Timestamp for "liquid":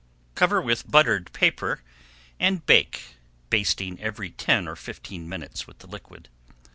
5.87-6.27